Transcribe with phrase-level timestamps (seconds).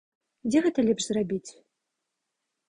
[0.49, 1.45] Дзе гэта лепш зрабіць?